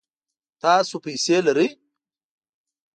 تاسو 0.61 0.95
پیسې 1.05 1.37
لرئ؟ 1.45 1.67